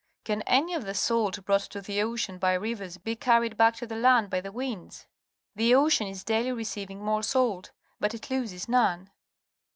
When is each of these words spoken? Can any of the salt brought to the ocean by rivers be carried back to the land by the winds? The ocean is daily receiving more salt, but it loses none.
Can 0.23 0.41
any 0.47 0.73
of 0.73 0.83
the 0.83 0.95
salt 0.95 1.45
brought 1.45 1.61
to 1.69 1.79
the 1.79 2.01
ocean 2.01 2.39
by 2.39 2.55
rivers 2.55 2.97
be 2.97 3.15
carried 3.15 3.55
back 3.55 3.75
to 3.75 3.85
the 3.85 3.95
land 3.95 4.31
by 4.31 4.41
the 4.41 4.51
winds? 4.51 5.05
The 5.55 5.75
ocean 5.75 6.07
is 6.07 6.23
daily 6.23 6.51
receiving 6.53 7.05
more 7.05 7.21
salt, 7.21 7.69
but 7.99 8.15
it 8.15 8.31
loses 8.31 8.67
none. 8.67 9.11